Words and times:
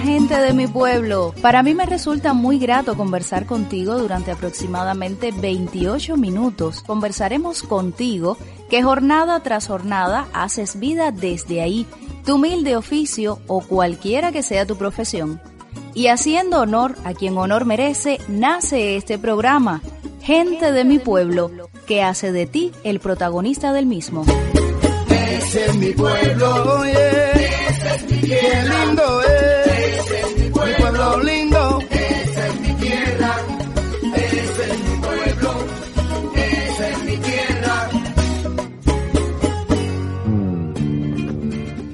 Gente 0.00 0.36
de 0.38 0.52
mi 0.52 0.66
pueblo, 0.66 1.34
para 1.42 1.62
mí 1.62 1.74
me 1.74 1.86
resulta 1.86 2.32
muy 2.32 2.58
grato 2.58 2.96
conversar 2.96 3.46
contigo 3.46 3.98
durante 3.98 4.30
aproximadamente 4.30 5.32
28 5.32 6.16
minutos. 6.16 6.82
Conversaremos 6.82 7.62
contigo 7.62 8.36
que 8.68 8.82
jornada 8.82 9.40
tras 9.40 9.66
jornada 9.66 10.28
haces 10.32 10.78
vida 10.78 11.10
desde 11.10 11.60
ahí, 11.60 11.86
tu 12.24 12.36
humilde 12.36 12.76
oficio 12.76 13.40
o 13.46 13.60
cualquiera 13.60 14.32
que 14.32 14.42
sea 14.42 14.66
tu 14.66 14.76
profesión. 14.76 15.40
Y 15.94 16.08
haciendo 16.08 16.60
honor 16.60 16.94
a 17.04 17.14
quien 17.14 17.36
honor 17.38 17.64
merece, 17.64 18.18
nace 18.28 18.96
este 18.96 19.18
programa, 19.18 19.82
Gente 20.26 20.72
de 20.72 20.84
mi 20.84 20.98
pueblo, 20.98 21.50
que 21.86 22.02
hace 22.02 22.32
de 22.32 22.46
ti 22.46 22.72
el 22.82 22.98
protagonista 22.98 23.72
del 23.72 23.86
mismo. 23.86 24.24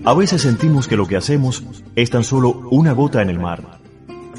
A 0.04 0.14
veces 0.14 0.42
sentimos 0.42 0.88
que 0.88 0.96
lo 0.96 1.06
que 1.06 1.16
hacemos 1.16 1.62
es 1.94 2.10
tan 2.10 2.24
solo 2.24 2.68
una 2.72 2.90
gota 2.90 3.22
en 3.22 3.30
el 3.30 3.38
mar, 3.38 3.78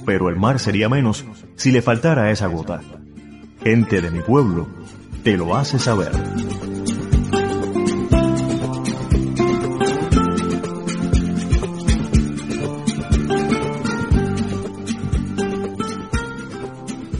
pero 0.05 0.27
el 0.27 0.35
mar 0.35 0.59
sería 0.59 0.89
menos 0.89 1.23
si 1.55 1.71
le 1.71 1.81
faltara 1.81 2.31
esa 2.31 2.47
gota. 2.47 2.81
Gente 3.63 4.01
de 4.01 4.11
mi 4.11 4.19
pueblo 4.19 4.67
te 5.23 5.37
lo 5.37 5.55
hace 5.55 5.79
saber. 5.79 6.11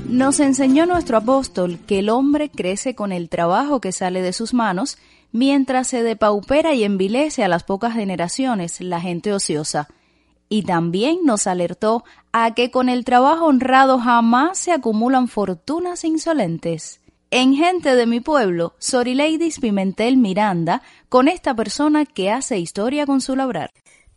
Nos 0.09 0.41
enseñó 0.41 0.85
nuestro 0.85 1.15
apóstol 1.15 1.79
que 1.87 1.99
el 1.99 2.09
hombre 2.09 2.49
crece 2.49 2.93
con 2.93 3.13
el 3.13 3.29
trabajo 3.29 3.79
que 3.79 3.93
sale 3.93 4.21
de 4.21 4.33
sus 4.33 4.53
manos, 4.53 4.97
mientras 5.33 5.89
se 5.89 6.03
depaupera 6.03 6.73
y 6.73 6.85
envilece 6.85 7.43
a 7.43 7.49
las 7.49 7.65
pocas 7.65 7.93
generaciones 7.93 8.79
la 8.79 9.01
gente 9.01 9.33
ociosa. 9.33 9.89
Y 10.47 10.63
también 10.63 11.25
nos 11.25 11.47
alertó 11.47 12.05
a 12.31 12.53
que 12.53 12.71
con 12.71 12.87
el 12.87 13.03
trabajo 13.03 13.47
honrado 13.47 13.99
jamás 13.99 14.57
se 14.57 14.71
acumulan 14.71 15.27
fortunas 15.27 16.05
insolentes. 16.05 17.01
En 17.31 17.55
Gente 17.55 17.95
de 17.95 18.05
mi 18.05 18.19
pueblo, 18.19 18.75
Sorileidis 18.77 19.59
Pimentel 19.59 20.17
Miranda, 20.17 20.83
con 21.09 21.27
esta 21.27 21.55
persona 21.55 22.05
que 22.05 22.29
hace 22.29 22.59
historia 22.59 23.07
con 23.07 23.19
su 23.19 23.35
labrar. 23.35 23.71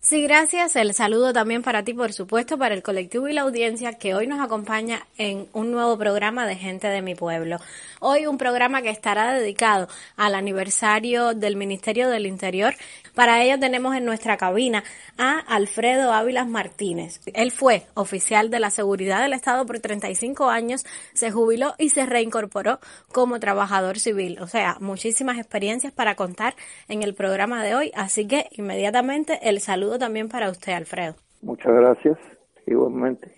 Sí, 0.08 0.22
gracias. 0.22 0.76
El 0.76 0.94
saludo 0.94 1.32
también 1.32 1.62
para 1.64 1.82
ti, 1.82 1.92
por 1.92 2.12
supuesto, 2.12 2.56
para 2.56 2.76
el 2.76 2.84
colectivo 2.84 3.26
y 3.26 3.32
la 3.32 3.40
audiencia 3.40 3.94
que 3.94 4.14
hoy 4.14 4.28
nos 4.28 4.38
acompaña 4.38 5.04
en 5.18 5.48
un 5.52 5.72
nuevo 5.72 5.98
programa 5.98 6.46
de 6.46 6.54
Gente 6.54 6.86
de 6.86 7.02
mi 7.02 7.16
Pueblo. 7.16 7.58
Hoy 7.98 8.28
un 8.28 8.38
programa 8.38 8.82
que 8.82 8.90
estará 8.90 9.32
dedicado 9.32 9.88
al 10.16 10.36
aniversario 10.36 11.34
del 11.34 11.56
Ministerio 11.56 12.08
del 12.08 12.26
Interior. 12.26 12.76
Para 13.16 13.42
ello 13.42 13.58
tenemos 13.58 13.96
en 13.96 14.04
nuestra 14.04 14.36
cabina 14.36 14.84
a 15.18 15.40
Alfredo 15.40 16.12
Ávilas 16.12 16.46
Martínez. 16.46 17.20
Él 17.34 17.50
fue 17.50 17.86
oficial 17.94 18.48
de 18.48 18.60
la 18.60 18.70
Seguridad 18.70 19.22
del 19.22 19.32
Estado 19.32 19.66
por 19.66 19.80
35 19.80 20.50
años, 20.50 20.86
se 21.14 21.32
jubiló 21.32 21.74
y 21.78 21.88
se 21.88 22.06
reincorporó 22.06 22.78
como 23.10 23.40
trabajador 23.40 23.98
civil. 23.98 24.38
O 24.40 24.46
sea, 24.46 24.76
muchísimas 24.78 25.38
experiencias 25.38 25.92
para 25.92 26.14
contar 26.14 26.54
en 26.86 27.02
el 27.02 27.14
programa 27.14 27.64
de 27.64 27.74
hoy. 27.74 27.92
Así 27.96 28.28
que 28.28 28.46
inmediatamente 28.52 29.40
el 29.48 29.60
saludo 29.60 29.95
también 29.98 30.28
para 30.28 30.50
usted, 30.50 30.72
Alfredo. 30.72 31.14
Muchas 31.42 31.72
gracias, 31.72 32.18
igualmente. 32.66 33.32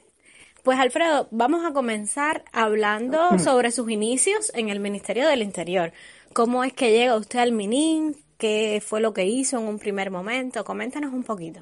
Pues 0.65 0.79
Alfredo, 0.79 1.29
vamos 1.31 1.65
a 1.65 1.73
comenzar 1.73 2.43
hablando 2.53 3.19
sobre 3.39 3.71
sus 3.71 3.91
inicios 3.91 4.53
en 4.55 4.69
el 4.69 4.81
Ministerio 4.81 5.29
del 5.29 5.43
Interior. 5.43 5.93
¿Cómo 6.35 6.65
es 6.65 6.73
que 6.73 6.91
llega 6.91 7.17
usted 7.17 7.39
al 7.39 7.53
MININ? 7.53 8.15
¿Qué 8.39 8.81
fue 8.83 9.01
lo 9.01 9.13
que 9.13 9.25
hizo 9.27 9.59
en 9.59 9.67
un 9.67 9.79
primer 9.79 10.11
momento? 10.11 10.65
Coméntanos 10.65 11.13
un 11.13 11.25
poquito. 11.25 11.61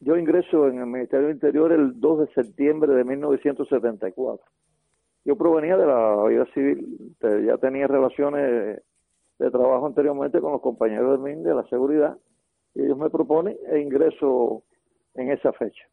Yo 0.00 0.16
ingreso 0.16 0.68
en 0.68 0.78
el 0.78 0.86
Ministerio 0.86 1.28
del 1.28 1.36
Interior 1.36 1.72
el 1.72 2.00
2 2.00 2.20
de 2.20 2.34
septiembre 2.34 2.92
de 2.94 3.04
1974. 3.04 4.44
Yo 5.24 5.36
provenía 5.36 5.76
de 5.76 5.86
la 5.86 6.24
vida 6.26 6.46
civil, 6.52 7.14
ya 7.20 7.56
tenía 7.58 7.86
relaciones 7.86 8.82
de 9.38 9.50
trabajo 9.50 9.86
anteriormente 9.86 10.40
con 10.40 10.52
los 10.52 10.60
compañeros 10.60 11.12
del 11.12 11.20
MIN 11.20 11.42
de 11.42 11.54
la 11.54 11.64
seguridad 11.68 12.18
ellos 12.82 12.98
me 12.98 13.10
proponen 13.10 13.56
e 13.70 13.80
ingreso 13.80 14.62
en 15.14 15.30
esa 15.30 15.52
fecha. 15.52 15.84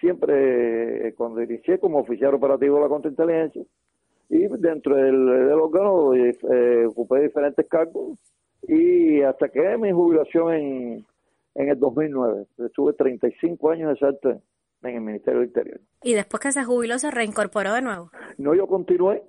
Siempre 0.00 1.08
eh, 1.08 1.14
cuando 1.14 1.42
inicié 1.42 1.78
como 1.78 1.98
oficial 1.98 2.34
operativo 2.34 2.76
de 2.76 2.82
la 2.82 2.88
contrainteligencia 2.88 3.62
y 4.28 4.46
dentro 4.58 4.96
del, 4.96 5.26
del 5.26 5.52
órgano 5.52 6.14
eh, 6.14 6.86
ocupé 6.86 7.20
diferentes 7.22 7.66
cargos 7.68 8.18
y 8.62 9.22
hasta 9.22 9.48
que 9.48 9.76
mi 9.76 9.92
jubilación 9.92 10.54
en, 10.54 11.06
en 11.54 11.68
el 11.68 11.78
2009. 11.78 12.46
Estuve 12.58 12.92
35 12.94 13.70
años 13.70 13.92
exactos 13.92 14.36
en 14.82 14.94
el 14.94 15.00
Ministerio 15.00 15.40
del 15.40 15.48
Interior. 15.48 15.80
¿Y 16.02 16.14
después 16.14 16.40
que 16.40 16.52
se 16.52 16.64
jubiló 16.64 16.98
se 16.98 17.10
reincorporó 17.10 17.74
de 17.74 17.82
nuevo? 17.82 18.10
No, 18.38 18.54
yo 18.54 18.66
continué. 18.66 19.22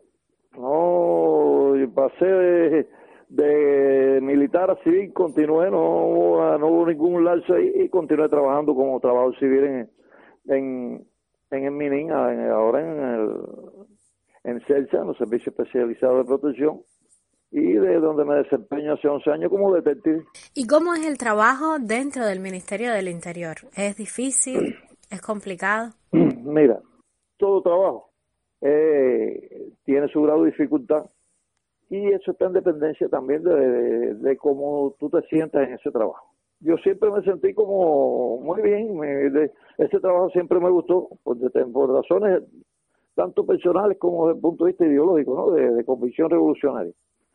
No, 0.57 1.73
pasé 1.93 2.87
de, 3.31 4.19
militar 4.21 4.69
a 4.69 4.75
civil, 4.83 5.13
continué, 5.13 5.71
no, 5.71 6.57
no 6.57 6.67
hubo 6.67 6.85
ningún 6.85 7.23
lapso 7.23 7.53
ahí 7.53 7.71
y 7.75 7.89
continué 7.89 8.27
trabajando 8.27 8.75
como 8.75 8.99
trabajador 8.99 9.39
civil 9.39 9.63
en, 9.63 9.89
en, 10.47 11.07
en 11.51 11.63
el 11.63 11.71
MININ, 11.71 12.11
ahora 12.11 12.81
en 12.81 12.99
el 12.99 13.29
en 14.43 14.59
CELSA, 14.61 14.97
en 14.97 15.07
los 15.07 15.17
servicios 15.17 15.55
especializados 15.55 16.17
de 16.17 16.25
protección, 16.25 16.81
y 17.51 17.73
de 17.73 17.99
donde 17.99 18.25
me 18.25 18.35
desempeño 18.35 18.93
hace 18.93 19.07
11 19.07 19.29
años 19.31 19.49
como 19.49 19.73
detective. 19.73 20.23
¿Y 20.55 20.67
cómo 20.67 20.93
es 20.93 21.05
el 21.05 21.17
trabajo 21.17 21.77
dentro 21.79 22.25
del 22.25 22.39
Ministerio 22.39 22.91
del 22.91 23.07
Interior? 23.07 23.55
¿Es 23.75 23.95
difícil? 23.97 24.75
¿Es 25.09 25.21
complicado? 25.21 25.91
Mira, 26.11 26.79
todo 27.37 27.61
trabajo 27.61 28.09
eh, 28.61 29.71
tiene 29.85 30.07
su 30.07 30.21
grado 30.21 30.43
de 30.43 30.51
dificultad 30.51 31.05
y 31.91 32.07
eso 32.07 32.31
está 32.31 32.45
en 32.45 32.53
dependencia 32.53 33.09
también 33.09 33.43
de, 33.43 33.53
de, 33.53 34.15
de, 34.15 34.37
cómo 34.37 34.95
tú 34.97 35.09
te 35.09 35.21
sientas 35.23 35.67
en 35.67 35.73
ese 35.73 35.91
trabajo. 35.91 36.25
Yo 36.61 36.77
siempre 36.77 37.11
me 37.11 37.21
sentí 37.21 37.53
como 37.53 38.37
muy 38.37 38.61
bien, 38.61 38.97
me, 38.97 39.07
de, 39.07 39.51
ese 39.77 39.99
trabajo 39.99 40.29
siempre 40.29 40.57
me 40.61 40.69
gustó 40.69 41.09
por, 41.21 41.37
por 41.73 41.93
razones 41.93 42.43
tanto 43.13 43.45
personales 43.45 43.97
como 43.97 44.27
desde 44.27 44.37
el 44.37 44.41
punto 44.41 44.63
de 44.63 44.71
vista 44.71 44.85
ideológico, 44.85 45.35
¿no? 45.35 45.51
de, 45.51 45.69
de 45.69 45.83
convicción 45.83 46.29
revolucionaria. 46.29 46.93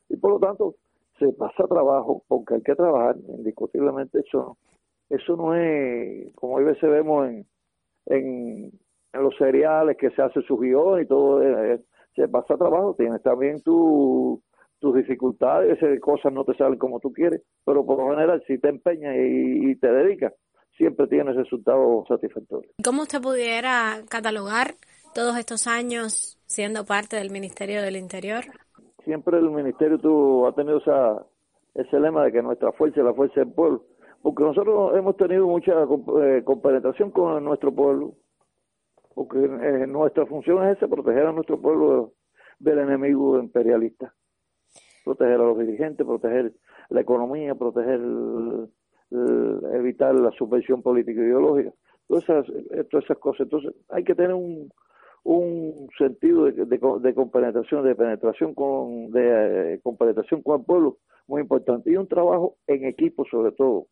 Y 0.08 0.16
por 0.16 0.30
lo 0.30 0.38
tanto, 0.38 0.76
se 1.18 1.30
pasa 1.34 1.66
trabajo 1.68 2.22
porque 2.26 2.54
hay 2.54 2.62
que 2.62 2.74
trabajar, 2.74 3.16
indiscutiblemente 3.28 4.20
eso, 4.20 4.56
eso 5.10 5.36
no 5.36 5.54
es, 5.54 6.34
como 6.34 6.56
a 6.56 6.62
veces 6.62 6.90
vemos 6.90 7.28
en, 7.28 7.46
en, 8.06 8.72
los 9.12 9.36
seriales 9.36 9.98
que 9.98 10.10
se 10.12 10.22
hace 10.22 10.40
su 10.42 10.56
guion 10.56 11.02
y 11.02 11.06
todo, 11.06 11.42
eh, 11.42 11.78
se 12.14 12.26
pasa 12.28 12.56
trabajo, 12.56 12.94
tienes 12.94 13.22
también 13.22 13.62
tu, 13.62 14.42
tus 14.86 14.94
dificultades, 14.94 15.78
cosas 16.00 16.32
no 16.32 16.44
te 16.44 16.54
salen 16.54 16.78
como 16.78 17.00
tú 17.00 17.12
quieres, 17.12 17.42
pero 17.64 17.84
por 17.84 17.98
lo 17.98 18.10
general 18.10 18.42
si 18.46 18.58
te 18.58 18.68
empeñas 18.68 19.16
y, 19.16 19.70
y 19.70 19.76
te 19.76 19.90
dedicas, 19.90 20.32
siempre 20.76 21.08
tienes 21.08 21.34
resultados 21.34 22.06
satisfactorios. 22.06 22.72
¿Cómo 22.84 23.02
usted 23.02 23.20
pudiera 23.20 24.02
catalogar 24.08 24.74
todos 25.12 25.36
estos 25.38 25.66
años 25.66 26.38
siendo 26.46 26.84
parte 26.84 27.16
del 27.16 27.30
Ministerio 27.30 27.82
del 27.82 27.96
Interior? 27.96 28.44
Siempre 29.04 29.38
el 29.38 29.50
Ministerio 29.50 29.98
tuvo, 29.98 30.46
ha 30.46 30.54
tenido 30.54 30.78
esa, 30.78 31.26
ese 31.74 31.98
lema 31.98 32.24
de 32.24 32.32
que 32.32 32.42
nuestra 32.42 32.70
fuerza 32.72 33.00
es 33.00 33.06
la 33.06 33.14
fuerza 33.14 33.40
del 33.40 33.52
pueblo, 33.52 33.84
porque 34.22 34.44
nosotros 34.44 34.96
hemos 34.96 35.16
tenido 35.16 35.46
mucha 35.46 35.72
eh, 36.22 36.42
compenetración 36.44 37.10
con 37.10 37.42
nuestro 37.44 37.72
pueblo, 37.72 38.14
porque 39.14 39.38
eh, 39.38 39.86
nuestra 39.88 40.26
función 40.26 40.64
es 40.68 40.76
esa, 40.76 40.86
proteger 40.86 41.26
a 41.26 41.32
nuestro 41.32 41.60
pueblo 41.60 42.12
del 42.58 42.78
enemigo 42.78 43.38
imperialista. 43.38 44.14
Proteger 45.06 45.34
a 45.34 45.44
los 45.44 45.58
dirigentes, 45.58 46.04
proteger 46.04 46.52
la 46.88 47.00
economía, 47.00 47.54
proteger, 47.54 48.00
evitar 49.72 50.12
la 50.16 50.32
subvención 50.32 50.82
política 50.82 51.20
y 51.20 51.24
ideológica, 51.26 51.72
todas 52.08 52.24
esas, 52.24 52.46
todas 52.90 53.04
esas 53.04 53.18
cosas. 53.18 53.42
Entonces 53.42 53.72
hay 53.88 54.02
que 54.02 54.16
tener 54.16 54.34
un, 54.34 54.68
un 55.22 55.88
sentido 55.96 56.46
de, 56.46 56.66
de, 56.66 57.14
compenetración, 57.14 57.84
de 57.84 57.94
penetración 57.94 58.52
con, 58.52 59.12
de 59.12 59.74
eh, 59.74 59.80
compenetración 59.80 60.42
con 60.42 60.58
el 60.58 60.66
pueblo 60.66 60.98
muy 61.28 61.40
importante 61.40 61.92
y 61.92 61.96
un 61.96 62.08
trabajo 62.08 62.56
en 62.66 62.84
equipo 62.84 63.24
sobre 63.30 63.52
todo. 63.52 63.86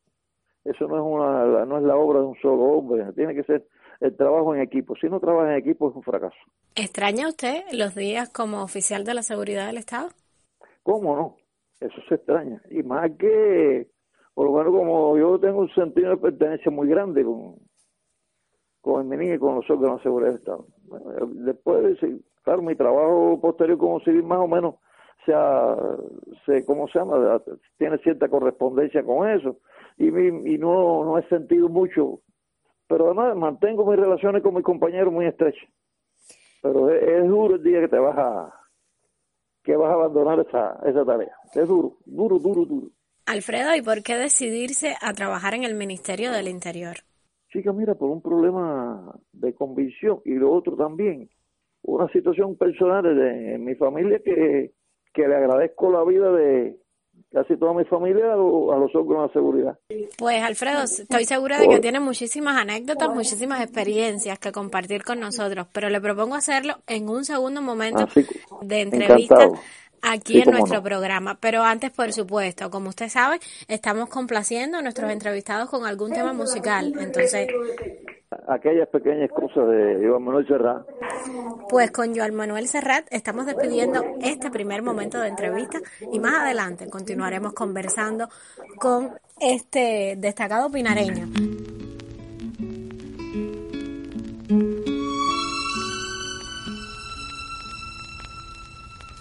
Eso 0.65 0.89
no 0.89 0.97
es 0.97 1.03
una, 1.03 1.65
no 1.65 1.79
es 1.79 1.85
la 1.85 1.97
obra 1.97 2.19
de 2.21 2.27
un 2.27 2.37
solo 2.43 2.63
hombre, 2.63 3.05
tiene 3.15 3.35
que 3.37 3.45
ser 3.45 3.65
el 4.01 4.17
trabajo 4.17 4.53
en 4.55 4.63
equipo. 4.63 4.97
Si 4.97 5.09
no 5.09 5.21
trabaja 5.21 5.53
en 5.53 5.59
equipo 5.59 5.91
es 5.91 5.97
un 5.97 6.03
fracaso. 6.03 6.37
¿Extraña 6.75 7.29
usted 7.29 7.63
los 7.73 7.95
días 7.95 8.31
como 8.31 8.65
oficial 8.65 9.05
de 9.05 9.15
la 9.15 9.23
seguridad 9.23 9.69
del 9.69 9.79
Estado? 9.79 10.09
¿Cómo 10.85 11.17
no? 11.17 11.37
Eso 11.81 12.01
se 12.09 12.15
extraña. 12.15 12.63
Y 12.71 12.85
más 12.85 13.11
que, 13.19 13.89
por 14.35 14.47
lo 14.47 14.53
menos 14.53 14.73
como 14.73 15.19
yo 15.19 15.41
tengo 15.41 15.59
un 15.59 15.75
sentido 15.75 16.11
de 16.11 16.17
pertenencia 16.19 16.71
muy 16.71 16.87
grande 16.87 17.25
con, 17.25 17.57
con 18.81 19.03
el 19.03 19.09
MINI 19.09 19.35
y 19.35 19.39
con 19.39 19.57
los 19.57 19.69
órganos 19.69 19.97
de 19.99 20.03
seguridad 20.05 20.31
del 20.31 20.39
Estado. 20.39 20.67
Después, 21.45 21.99
claro, 22.45 22.63
mi 22.63 22.77
trabajo 22.77 23.41
posterior 23.41 23.79
como 23.79 23.99
civil 24.01 24.23
más 24.23 24.39
o 24.39 24.47
menos 24.47 24.77
sea, 25.27 25.77
se, 26.47 26.65
¿cómo 26.65 26.87
se 26.87 27.01
llama? 27.01 27.43
Tiene 27.79 27.99
cierta 27.99 28.29
correspondencia 28.29 29.03
con 29.03 29.29
eso. 29.29 29.57
Y, 29.97 30.09
y 30.09 30.59
no, 30.59 31.05
no 31.05 31.19
he 31.19 31.29
sentido 31.29 31.69
mucho 31.69 32.21
pero 32.87 33.07
además 33.07 33.37
mantengo 33.37 33.87
mis 33.87 33.99
relaciones 33.99 34.43
con 34.43 34.55
mis 34.55 34.65
compañeros 34.65 35.13
muy 35.13 35.27
estrechas. 35.27 35.69
Pero 36.63 36.91
es, 36.91 37.27
duro 37.27 37.57
el 37.57 37.63
día 37.63 37.81
que 37.81 37.89
te 37.89 37.99
vas 37.99 38.17
a 38.17 38.55
que 39.65 39.77
vas 39.77 39.91
a 39.91 39.95
abandonar 39.95 40.39
esa, 40.47 40.79
esa 40.85 41.05
tarea. 41.05 41.35
Es 41.55 41.67
duro, 41.67 41.97
duro, 42.05 42.39
duro, 42.39 42.65
duro. 42.67 42.89
Alfredo, 43.27 43.75
¿y 43.75 43.81
por 43.81 44.03
qué 44.03 44.17
decidirse 44.17 44.95
a 45.01 45.15
trabajar 45.15 45.55
en 45.55 45.65
el 45.65 45.75
Ministerio 45.75 46.31
del 46.31 46.49
Interior? 46.49 46.97
Chica, 47.51 47.73
mira, 47.73 47.95
por 47.95 48.11
un 48.11 48.21
problema 48.21 49.15
de 49.33 49.55
convicción 49.55 50.21
y 50.25 50.35
lo 50.35 50.53
otro 50.53 50.77
también, 50.77 51.31
una 51.83 52.09
situación 52.13 52.57
personal 52.57 53.03
de 53.03 53.59
mi 53.59 53.75
familia 53.77 54.21
que, 54.23 54.73
que 55.13 55.29
le 55.29 55.37
agradezco 55.37 55.91
la 55.91 56.05
vida 56.05 56.31
de, 56.33 56.77
casi 57.33 57.57
toda 57.57 57.75
mi 57.75 57.85
familia 57.85 58.33
a, 58.33 58.37
los 58.37 58.95
órganos 58.95 59.29
de 59.29 59.33
seguridad. 59.33 59.79
Pues 60.17 60.43
Alfredo, 60.43 60.85
estoy 60.85 61.25
segura 61.25 61.59
de 61.59 61.69
que 61.69 61.81
tiene 61.81 62.01
muchísimas 62.01 62.57
anécdotas, 62.57 63.09
muchísimas 63.09 63.61
experiencias 63.61 64.39
que 64.39 64.53
compartir 64.53 65.03
con 65.03 65.21
nosotros, 65.21 65.67
pero 65.73 65.89
le 65.89 66.01
propongo 66.01 66.37
hacerlo 66.37 66.75
en 66.87 67.09
un 67.09 67.25
segundo 67.25 67.61
momento 67.61 68.07
ah, 68.09 68.21
de 68.67 68.81
entrevista 68.83 69.49
aquí 70.05 70.41
en 70.41 70.51
nuestro 70.51 70.83
programa. 70.83 71.39
Pero 71.41 71.63
antes, 71.63 71.91
por 71.91 72.13
supuesto, 72.13 72.71
como 72.71 72.91
usted 72.91 73.09
sabe, 73.09 73.41
estamos 73.69 74.09
complaciendo 74.09 74.79
a 74.79 74.83
nuestros 74.83 75.11
entrevistados 75.11 75.69
con 75.71 75.87
algún 75.87 76.13
tema 76.13 76.33
musical. 76.33 76.93
Entonces, 77.01 77.49
aquellas 78.49 78.89
pequeñas 78.89 79.31
cosas 79.31 79.69
de 79.69 80.07
Joan 80.07 80.23
Manuel 80.23 80.47
Serrat. 80.47 80.87
Pues 81.69 81.91
con 81.91 82.15
Joan 82.15 82.35
Manuel 82.35 82.69
Serrat 82.69 83.07
estamos 83.11 83.47
despidiendo 83.47 84.05
este 84.21 84.51
primer 84.51 84.83
momento 84.83 85.21
de 85.21 85.29
entrevista 85.29 85.79
y 86.13 86.19
más 86.19 86.35
adelante 86.35 86.89
continuaremos 86.89 87.53
conversando 87.55 88.29
con 88.79 89.13
este 89.41 90.17
destacado 90.19 90.71
pinareño. 90.71 91.74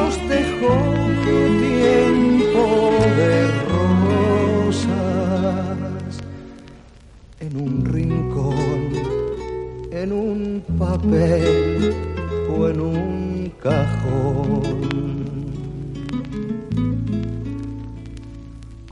nos 0.00 0.14
dejó 0.28 0.74
tiempo 1.68 2.64
de 3.18 3.32
rosas 4.72 4.88
en 7.40 7.52
un 7.56 7.84
rincón, 7.84 8.80
en 9.92 10.12
un 10.12 10.62
papel 10.78 12.10
en 12.68 12.80
un 12.80 13.52
cajón. 13.62 14.62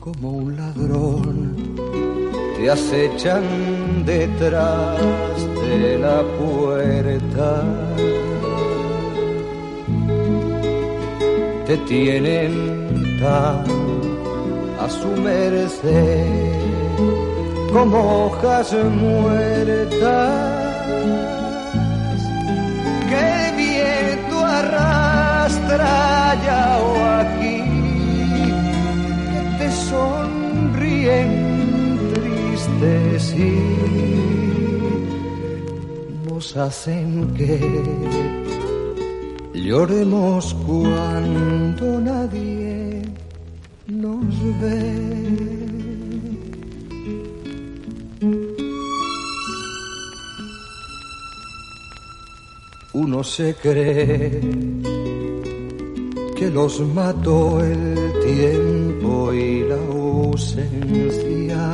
Como 0.00 0.30
un 0.30 0.56
ladrón 0.56 1.56
te 2.56 2.70
acechan 2.70 3.44
detrás 4.04 4.98
de 5.62 5.98
la 5.98 6.22
puerta. 6.38 8.17
Te 11.68 11.76
tienen 11.86 13.18
tan 13.20 13.64
a 14.80 14.88
su 14.88 15.08
merced 15.20 16.24
como 17.70 18.24
hojas 18.26 18.72
muertas 18.72 20.58
arrastra 24.58 25.86
o 26.82 26.90
aquí 27.22 27.58
que 29.30 29.40
te 29.58 29.68
sonríen 29.88 31.30
tristes 32.14 33.24
y 33.34 33.54
nos 36.28 36.46
hacen 36.56 37.34
que 37.36 37.52
lloremos 39.68 40.54
cuando 40.66 42.00
nadie 42.00 43.02
nos 43.86 44.24
ve. 44.60 45.28
uno 52.94 53.22
se 53.22 53.54
cree 53.54 54.40
que 56.36 56.50
los 56.50 56.80
mató 56.80 57.60
el 57.62 57.96
tiempo 58.24 59.32
y 59.32 59.62
la 59.68 59.76
ausencia. 59.76 61.64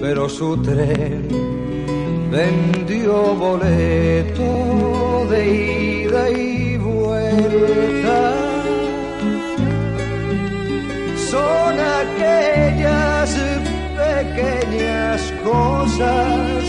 Pero 0.00 0.28
su 0.28 0.56
tren 0.58 1.59
vendió 2.30 3.34
boleto 3.34 5.26
de 5.30 6.02
ida 6.04 6.30
y 6.30 6.76
vuelta. 6.76 8.34
Son 11.30 11.74
aquellas 12.02 13.36
pequeñas 13.96 15.20
cosas 15.44 16.60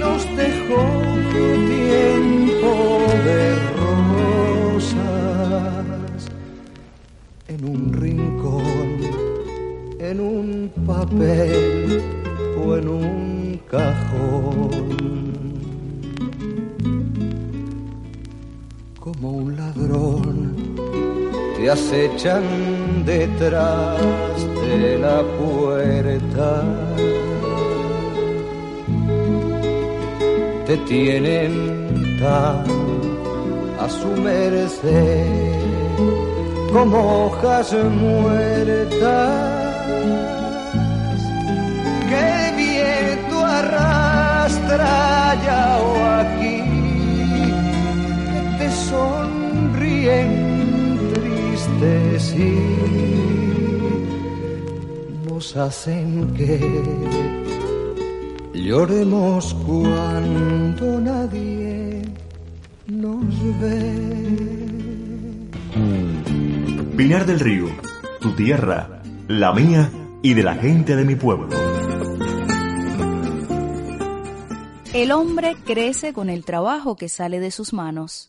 nos 0.00 0.24
dejó 0.36 0.82
tiempo 1.32 2.70
de 3.26 3.40
rosas 4.74 5.00
en 7.48 7.60
un 7.64 7.92
rincón, 7.92 8.88
en 9.98 10.20
un 10.20 10.70
papel 10.86 12.02
o 12.64 12.76
en 12.76 12.88
un 12.88 13.19
cajón. 13.70 14.70
Como 18.98 19.30
un 19.30 19.56
ladrón 19.56 20.54
te 21.56 21.70
acechan 21.70 22.42
detrás 23.04 23.98
de 24.62 24.98
la 24.98 25.22
puerta 25.38 26.64
te 30.66 30.76
tienen 30.78 32.16
tan 32.20 32.64
a 33.78 33.88
su 33.88 34.08
merced 34.22 35.60
como 36.72 37.26
hojas 37.26 37.74
muertas 38.00 39.59
arrastra 45.50 45.56
ya 45.56 45.78
o 45.78 45.90
aquí 46.20 46.56
te 48.58 48.70
sonríen 48.70 50.30
tristes 51.14 52.34
y 52.36 52.48
nos 55.28 55.56
hacen 55.56 56.34
que 56.34 56.60
lloremos 58.54 59.54
cuando 59.66 61.00
nadie 61.00 62.02
nos 62.86 63.60
ve. 63.60 64.20
Pinar 66.96 67.24
del 67.24 67.40
Río, 67.40 67.66
tu 68.20 68.32
tierra, 68.32 69.00
la 69.26 69.52
mía 69.52 69.90
y 70.22 70.34
de 70.34 70.42
la 70.42 70.54
gente 70.54 70.96
de 70.96 71.04
mi 71.04 71.14
pueblo. 71.14 71.69
El 75.00 75.12
hombre 75.12 75.56
crece 75.64 76.12
con 76.12 76.28
el 76.28 76.44
trabajo 76.44 76.94
que 76.94 77.08
sale 77.08 77.40
de 77.40 77.50
sus 77.50 77.72
manos. 77.72 78.28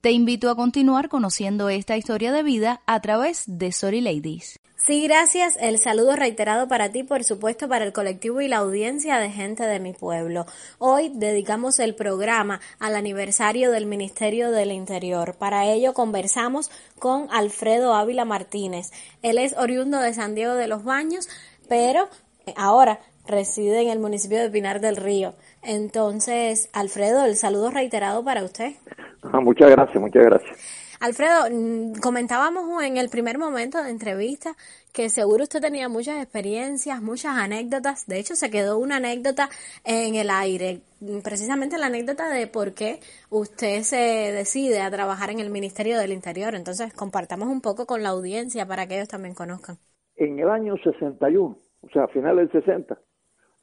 Te 0.00 0.12
invito 0.12 0.50
a 0.50 0.54
continuar 0.54 1.08
conociendo 1.08 1.68
esta 1.68 1.96
historia 1.96 2.30
de 2.30 2.44
vida 2.44 2.80
a 2.86 3.00
través 3.00 3.42
de 3.48 3.72
Sorry 3.72 4.00
Ladies. 4.00 4.60
Sí, 4.76 5.02
gracias. 5.02 5.56
El 5.58 5.80
saludo 5.80 6.14
reiterado 6.14 6.68
para 6.68 6.92
ti, 6.92 7.02
por 7.02 7.24
supuesto, 7.24 7.68
para 7.68 7.84
el 7.84 7.92
colectivo 7.92 8.40
y 8.40 8.46
la 8.46 8.58
audiencia 8.58 9.18
de 9.18 9.30
gente 9.30 9.64
de 9.64 9.80
mi 9.80 9.94
pueblo. 9.94 10.46
Hoy 10.78 11.10
dedicamos 11.12 11.80
el 11.80 11.96
programa 11.96 12.60
al 12.78 12.94
aniversario 12.94 13.72
del 13.72 13.86
Ministerio 13.86 14.52
del 14.52 14.70
Interior. 14.70 15.34
Para 15.36 15.66
ello 15.66 15.92
conversamos 15.92 16.70
con 17.00 17.26
Alfredo 17.32 17.94
Ávila 17.94 18.24
Martínez. 18.24 18.92
Él 19.22 19.38
es 19.38 19.56
oriundo 19.58 19.98
de 19.98 20.14
San 20.14 20.36
Diego 20.36 20.54
de 20.54 20.68
los 20.68 20.84
Baños, 20.84 21.28
pero 21.68 22.08
ahora 22.54 23.00
reside 23.26 23.82
en 23.82 23.88
el 23.88 23.98
municipio 23.98 24.38
de 24.38 24.50
Pinar 24.50 24.80
del 24.80 24.96
Río. 24.96 25.34
Entonces, 25.66 26.70
Alfredo, 26.72 27.24
el 27.24 27.34
saludo 27.34 27.70
reiterado 27.70 28.24
para 28.24 28.44
usted. 28.44 28.74
Ah, 29.22 29.40
muchas 29.40 29.68
gracias, 29.70 30.00
muchas 30.00 30.24
gracias. 30.24 30.86
Alfredo, 31.00 31.50
mm, 31.50 32.00
comentábamos 32.00 32.82
en 32.84 32.96
el 32.96 33.10
primer 33.10 33.36
momento 33.36 33.82
de 33.82 33.90
entrevista 33.90 34.54
que 34.94 35.10
seguro 35.10 35.42
usted 35.42 35.60
tenía 35.60 35.88
muchas 35.88 36.22
experiencias, 36.22 37.02
muchas 37.02 37.36
anécdotas. 37.36 38.06
De 38.06 38.18
hecho, 38.18 38.36
se 38.36 38.48
quedó 38.48 38.78
una 38.78 38.96
anécdota 38.96 39.48
en 39.84 40.14
el 40.14 40.30
aire, 40.30 40.82
mm, 41.00 41.18
precisamente 41.22 41.78
la 41.78 41.86
anécdota 41.86 42.30
de 42.30 42.46
por 42.46 42.72
qué 42.72 43.00
usted 43.28 43.82
se 43.82 43.96
decide 43.96 44.80
a 44.80 44.90
trabajar 44.90 45.30
en 45.30 45.40
el 45.40 45.50
Ministerio 45.50 45.98
del 45.98 46.12
Interior. 46.12 46.54
Entonces, 46.54 46.94
compartamos 46.94 47.48
un 47.48 47.60
poco 47.60 47.86
con 47.86 48.04
la 48.04 48.10
audiencia 48.10 48.66
para 48.66 48.86
que 48.86 48.94
ellos 48.94 49.08
también 49.08 49.34
conozcan. 49.34 49.78
En 50.14 50.38
el 50.38 50.48
año 50.48 50.76
61, 50.76 51.58
o 51.82 51.88
sea, 51.90 52.04
a 52.04 52.08
finales 52.08 52.50
del 52.52 52.64
60, 52.64 52.96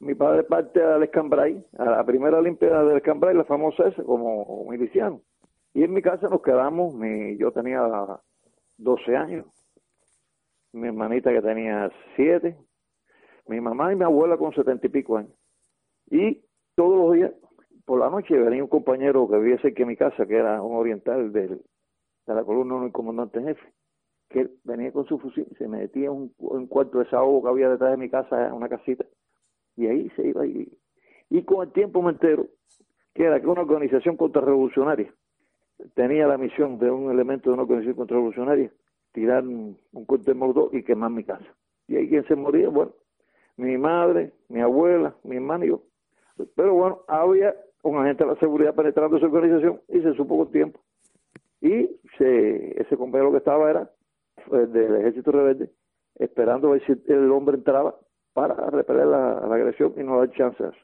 mi 0.04 0.14
padre 0.14 0.44
parte 0.44 0.82
al 0.82 1.02
Escambray, 1.02 1.64
a 1.78 1.84
la 1.84 2.04
primera 2.04 2.40
limpieza 2.40 2.84
del 2.84 2.98
Escambray, 2.98 3.34
la 3.34 3.44
famosa 3.44 3.88
esa, 3.88 4.02
como 4.04 4.66
miliciano. 4.68 5.22
Y 5.72 5.82
en 5.82 5.94
mi 5.94 6.02
casa 6.02 6.28
nos 6.28 6.42
quedamos, 6.42 6.94
mi, 6.94 7.38
yo 7.38 7.50
tenía 7.52 7.80
12 8.76 9.16
años, 9.16 9.46
mi 10.72 10.88
hermanita 10.88 11.32
que 11.32 11.40
tenía 11.40 11.90
7, 12.16 12.54
mi 13.48 13.60
mamá 13.60 13.92
y 13.92 13.96
mi 13.96 14.04
abuela 14.04 14.36
con 14.36 14.54
setenta 14.54 14.86
y 14.86 14.90
pico 14.90 15.16
años. 15.16 15.32
Y 16.10 16.44
todos 16.74 16.98
los 16.98 17.12
días, 17.14 17.32
por 17.86 17.98
la 17.98 18.10
noche, 18.10 18.36
venía 18.36 18.62
un 18.62 18.68
compañero 18.68 19.26
que 19.26 19.38
vivía 19.38 19.58
cerca 19.62 19.80
de 19.80 19.86
mi 19.86 19.96
casa, 19.96 20.26
que 20.26 20.36
era 20.36 20.60
un 20.60 20.76
oriental 20.76 21.32
del, 21.32 21.62
de 22.26 22.34
la 22.34 22.44
columna 22.44 22.74
1 22.74 22.92
comandante 22.92 23.42
jefe, 23.42 23.72
que 24.28 24.50
venía 24.64 24.92
con 24.92 25.06
su 25.06 25.18
fusil, 25.18 25.46
se 25.56 25.66
metía 25.66 26.06
en 26.06 26.30
un, 26.38 26.66
cuarto 26.66 26.98
de 26.98 27.04
desahogo 27.04 27.42
que 27.42 27.48
había 27.48 27.70
detrás 27.70 27.92
de 27.92 27.96
mi 27.96 28.10
casa, 28.10 28.52
una 28.52 28.68
casita, 28.68 29.06
y 29.76 29.86
ahí 29.86 30.10
se 30.16 30.26
iba. 30.26 30.46
Y, 30.46 30.72
y 31.30 31.42
con 31.42 31.66
el 31.66 31.72
tiempo 31.72 32.02
me 32.02 32.10
entero 32.10 32.46
que 33.14 33.24
era 33.24 33.40
que 33.40 33.46
una 33.46 33.62
organización 33.62 34.16
contrarrevolucionaria 34.16 35.12
tenía 35.94 36.26
la 36.26 36.38
misión 36.38 36.78
de 36.78 36.90
un 36.90 37.10
elemento 37.10 37.50
de 37.50 37.54
una 37.54 37.62
organización 37.62 37.96
contrarrevolucionaria 37.96 38.70
tirar 39.12 39.46
un, 39.46 39.78
corte 40.06 40.32
de 40.32 40.34
molotov 40.34 40.74
y 40.74 40.82
quemar 40.82 41.10
mi 41.10 41.24
casa. 41.24 41.46
Y 41.86 41.96
ahí 41.96 42.08
quien 42.08 42.26
se 42.26 42.34
moría, 42.34 42.68
bueno, 42.68 42.92
mi 43.56 43.78
madre, 43.78 44.32
mi 44.48 44.60
abuela, 44.60 45.14
mi 45.22 45.36
hermano 45.36 45.64
y 45.64 45.68
yo. 45.68 45.82
Pero 46.56 46.74
bueno, 46.74 47.02
había 47.06 47.54
un 47.84 47.96
agente 47.98 48.24
de 48.24 48.30
la 48.30 48.40
seguridad 48.40 48.74
penetrando 48.74 49.16
esa 49.16 49.26
organización 49.26 49.80
y 49.88 50.00
se 50.00 50.14
supo 50.14 50.36
con 50.36 50.50
tiempo. 50.50 50.80
Y 51.60 51.88
se, 52.18 52.80
ese 52.80 52.96
compañero 52.96 53.30
que 53.30 53.38
estaba 53.38 53.70
era 53.70 53.90
del 54.50 54.96
ejército 54.96 55.30
rebelde, 55.30 55.70
esperando 56.16 56.68
a 56.68 56.72
ver 56.72 56.84
si 56.84 56.92
el 57.12 57.30
hombre 57.30 57.56
entraba 57.56 57.94
para 58.34 58.54
repeler 58.68 59.06
la, 59.06 59.38
agresión 59.38 59.94
y 59.96 60.02
no 60.02 60.18
dar 60.18 60.30
chances. 60.32 60.74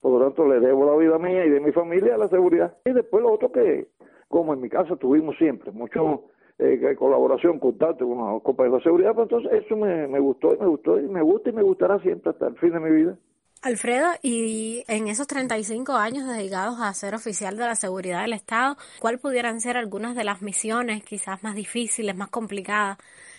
Por 0.00 0.12
lo 0.12 0.26
tanto, 0.26 0.46
le 0.46 0.60
debo 0.60 0.84
la 0.84 0.96
vida 0.96 1.18
mía 1.18 1.46
y 1.46 1.50
de 1.50 1.60
mi 1.60 1.72
familia 1.72 2.14
a 2.14 2.18
la 2.18 2.28
seguridad. 2.28 2.76
Y 2.84 2.92
después 2.92 3.22
lo 3.22 3.32
otro 3.32 3.50
que, 3.50 3.88
como 4.28 4.52
en 4.52 4.60
mi 4.60 4.68
casa 4.68 4.96
tuvimos 4.96 5.36
siempre, 5.38 5.72
mucho 5.72 6.24
eh, 6.58 6.94
colaboración, 6.96 7.58
contacto 7.58 8.06
con 8.06 8.18
los 8.18 8.42
compañeros 8.42 8.80
de 8.80 8.84
seguridad, 8.84 9.14
pues 9.14 9.30
entonces 9.30 9.64
eso 9.64 9.76
me, 9.76 10.06
me 10.06 10.20
gustó 10.20 10.54
y 10.54 10.58
me 10.58 10.66
gustó 10.66 11.00
y 11.00 11.08
me 11.08 11.22
gusta 11.22 11.50
y 11.50 11.52
me 11.52 11.62
gustará 11.62 11.98
siempre 12.00 12.30
hasta 12.30 12.48
el 12.48 12.56
fin 12.58 12.72
de 12.72 12.80
mi 12.80 12.90
vida. 12.90 13.16
Alfredo, 13.60 14.06
y 14.22 14.84
en 14.86 15.08
esos 15.08 15.26
35 15.26 15.92
años 15.94 16.28
dedicados 16.28 16.80
a 16.80 16.94
ser 16.94 17.16
oficial 17.16 17.56
de 17.56 17.64
la 17.64 17.74
seguridad 17.74 18.22
del 18.22 18.32
Estado, 18.32 18.76
¿cuál 19.00 19.18
pudieran 19.18 19.60
ser 19.60 19.76
algunas 19.76 20.14
de 20.14 20.22
las 20.22 20.42
misiones 20.42 21.02
quizás 21.02 21.42
más 21.42 21.56
difíciles, 21.56 22.14
más 22.14 22.28
complicadas 22.28 22.98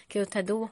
que 0.09 0.21
usted 0.21 0.45
tuvo? 0.45 0.71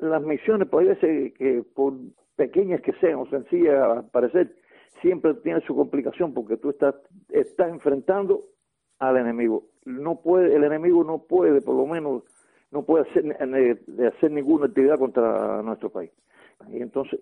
Las 0.00 0.22
misiones, 0.22 0.68
puede 0.68 0.96
ser 0.96 1.32
que 1.32 1.62
por 1.74 1.94
pequeñas 2.36 2.80
que 2.82 2.92
sean 2.94 3.16
o 3.16 3.26
sencillas 3.26 3.74
a 3.74 4.02
parecer, 4.02 4.54
siempre 5.00 5.34
tiene 5.34 5.60
su 5.62 5.74
complicación 5.74 6.34
porque 6.34 6.56
tú 6.56 6.70
estás, 6.70 6.94
estás 7.30 7.70
enfrentando 7.70 8.44
al 8.98 9.16
enemigo. 9.16 9.64
No 9.84 10.20
puede, 10.20 10.54
el 10.54 10.64
enemigo 10.64 11.04
no 11.04 11.18
puede, 11.18 11.60
por 11.60 11.76
lo 11.76 11.86
menos, 11.86 12.22
no 12.70 12.82
puede 12.84 13.08
hacer, 13.08 13.24
de 13.86 14.06
hacer 14.06 14.30
ninguna 14.30 14.66
actividad 14.66 14.98
contra 14.98 15.62
nuestro 15.62 15.90
país. 15.90 16.10
Y 16.68 16.82
entonces, 16.82 17.20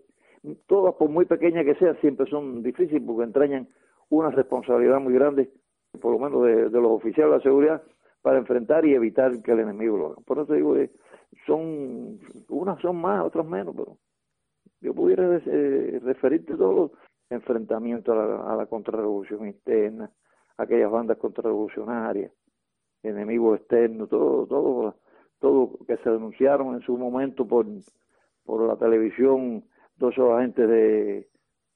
todas, 0.67 0.95
por 0.95 1.09
muy 1.09 1.25
pequeñas 1.25 1.65
que 1.65 1.75
sean, 1.75 1.97
siempre 2.01 2.27
son 2.27 2.63
difíciles 2.63 3.03
porque 3.05 3.25
entrañan 3.25 3.69
una 4.09 4.31
responsabilidad 4.31 5.01
muy 5.01 5.15
grande, 5.15 5.51
por 6.01 6.13
lo 6.13 6.19
menos 6.19 6.73
de, 6.73 6.81
los 6.81 6.93
oficiales 6.93 7.33
de 7.33 7.37
la 7.39 7.43
seguridad, 7.43 7.83
para 8.25 8.39
enfrentar 8.39 8.87
y 8.87 8.95
evitar 8.95 9.43
que 9.43 9.53
el 9.53 9.61
enemigo 9.61 9.99
lo 9.99 10.07
haga. 10.07 10.17
Por 10.25 10.39
eso 10.39 10.55
digo, 10.55 10.79
eh, 10.79 10.91
son, 11.47 12.19
unas 12.49 12.81
son 12.81 12.97
más, 12.97 13.23
otras 13.23 13.45
menos, 13.45 13.75
pero 13.77 13.99
yo 14.81 14.95
pudiera 14.95 15.43
eh, 15.45 16.01
referirte 16.03 16.55
a 16.55 16.57
todos 16.57 16.75
los 16.75 16.91
enfrentamientos 17.29 18.17
a 18.17 18.27
la, 18.27 18.53
a 18.55 18.57
la 18.57 18.65
contrarrevolución 18.65 19.47
interna, 19.47 20.11
aquellas 20.57 20.91
bandas 20.91 21.19
contrarrevolucionarias, 21.19 22.33
enemigos 23.03 23.61
externos, 23.61 24.09
todo, 24.09 24.47
todo, 24.47 24.97
todo 25.39 25.79
que 25.87 25.99
se 25.99 26.09
denunciaron 26.09 26.77
en 26.77 26.81
su 26.81 26.97
momento 26.97 27.47
por, 27.47 27.67
por 28.47 28.67
la 28.67 28.77
televisión, 28.77 29.65
todos 29.99 30.15
esos 30.15 30.33
agentes 30.33 30.67
de, 30.67 31.29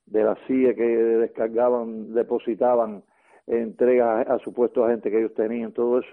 de 0.06 0.24
la 0.24 0.34
CIA 0.46 0.74
que 0.74 0.96
descargaban, 0.96 2.14
depositaban 2.14 3.04
entregas 3.46 4.26
a, 4.26 4.38
supuestos 4.38 4.86
agentes 4.86 5.12
que 5.12 5.18
ellos 5.18 5.34
tenían, 5.34 5.72
todo 5.72 5.98
eso. 5.98 6.08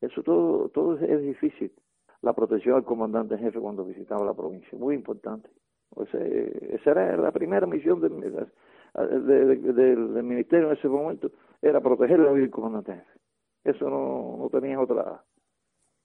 Eso 0.00 0.22
todo, 0.22 0.68
todo 0.68 0.98
es, 0.98 1.22
difícil. 1.22 1.72
La 2.22 2.32
protección 2.32 2.76
al 2.76 2.84
comandante 2.84 3.38
jefe 3.38 3.58
cuando 3.58 3.84
visitaba 3.84 4.24
la 4.24 4.34
provincia, 4.34 4.78
muy 4.78 4.94
importante. 4.94 5.48
esa 5.96 6.90
era 6.90 7.16
la 7.16 7.32
primera 7.32 7.66
misión 7.66 8.00
del, 8.00 8.20
del 9.74 10.22
ministerio 10.22 10.70
en 10.70 10.76
ese 10.76 10.88
momento, 10.88 11.30
era 11.62 11.80
proteger 11.80 12.18
la 12.18 12.32
vida 12.32 12.42
del 12.42 12.50
comandante 12.50 13.04
Eso 13.64 13.88
no, 13.88 14.36
no 14.38 14.48
tenía 14.50 14.80
otra 14.80 15.22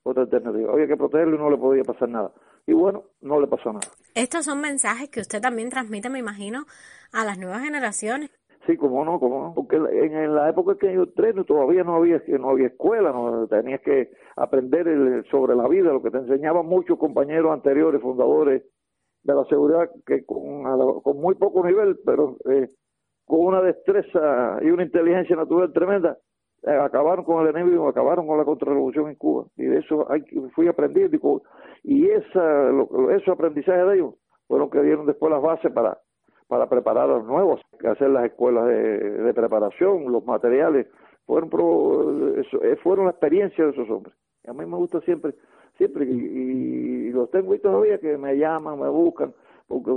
otra 0.03 0.23
alternativa. 0.23 0.71
Había 0.71 0.87
que 0.87 0.97
protegerlo 0.97 1.35
y 1.35 1.39
no 1.39 1.49
le 1.49 1.57
podía 1.57 1.83
pasar 1.83 2.09
nada. 2.09 2.31
Y 2.65 2.73
bueno, 2.73 3.03
no 3.21 3.39
le 3.39 3.47
pasó 3.47 3.71
nada. 3.71 3.87
Estos 4.15 4.45
son 4.45 4.61
mensajes 4.61 5.09
que 5.09 5.19
usted 5.19 5.41
también 5.41 5.69
transmite, 5.69 6.09
me 6.09 6.19
imagino, 6.19 6.65
a 7.11 7.25
las 7.25 7.37
nuevas 7.37 7.61
generaciones. 7.61 8.29
Sí, 8.71 8.77
como 8.77 9.03
no, 9.03 9.19
como 9.19 9.43
no, 9.43 9.53
porque 9.53 9.75
en, 9.75 10.33
la 10.33 10.49
época 10.49 10.77
que 10.77 10.93
yo 10.93 11.03
entré 11.03 11.33
todavía 11.43 11.83
no 11.83 11.95
había 11.95 12.21
no 12.39 12.51
había 12.51 12.67
escuela, 12.67 13.11
no 13.11 13.45
tenías 13.47 13.81
que 13.81 14.11
aprender 14.37 15.25
sobre 15.29 15.57
la 15.57 15.67
vida, 15.67 15.91
lo 15.91 16.01
que 16.01 16.09
te 16.09 16.19
enseñaban 16.19 16.67
muchos 16.67 16.97
compañeros 16.97 17.51
anteriores, 17.51 18.01
fundadores 18.01 18.63
de 19.23 19.33
la 19.33 19.43
seguridad, 19.45 19.89
que 20.05 20.25
con, 20.25 20.63
muy 21.17 21.35
poco 21.35 21.65
nivel, 21.65 21.99
pero 22.05 22.37
eh, 22.49 22.69
con 23.25 23.41
una 23.41 23.61
destreza 23.61 24.59
y 24.61 24.69
una 24.69 24.83
inteligencia 24.83 25.35
natural 25.35 25.73
tremenda, 25.73 26.17
eh, 26.63 26.71
acabaron 26.71 27.25
con 27.25 27.45
el 27.45 27.53
enemigo, 27.53 27.89
acabaron 27.89 28.25
con 28.25 28.37
la 28.37 28.45
contrarrevolución 28.45 29.09
en 29.09 29.15
Cuba. 29.15 29.47
Y 29.57 29.65
de 29.65 29.79
eso 29.79 30.09
hay, 30.09 30.21
fui 30.55 30.69
aprendiendo. 30.69 31.41
Y, 31.83 32.07
esa, 32.07 32.69
esos 33.17 33.27
aprendizajes 33.27 33.85
de 33.85 33.95
ellos 33.95 34.15
fueron 34.47 34.69
que 34.69 34.81
dieron 34.81 35.07
después 35.07 35.29
las 35.29 35.41
bases 35.41 35.73
para, 35.73 35.97
para 36.51 36.67
preparar 36.67 37.05
a 37.05 37.13
los 37.13 37.25
nuevos, 37.25 37.61
hacer 37.89 38.09
las 38.09 38.25
escuelas 38.25 38.67
de, 38.67 39.33
preparación, 39.33 40.11
los 40.11 40.25
materiales. 40.25 40.85
Fueron, 41.25 41.49
eh, 42.35 42.75
fueron 42.83 43.05
la 43.05 43.11
experiencia 43.11 43.63
de 43.63 43.71
esos 43.71 43.89
hombres. 43.89 44.13
A 44.45 44.51
mí 44.51 44.65
me 44.65 44.75
gusta 44.75 44.99
siempre, 44.99 45.33
siempre, 45.77 46.03
y, 46.03 47.09
los 47.11 47.31
tengo 47.31 47.53
ahí 47.53 47.59
todavía 47.59 47.99
que 47.99 48.17
me 48.17 48.35
llaman, 48.35 48.81
me 48.81 48.89
buscan, 48.89 49.33
porque, 49.65 49.91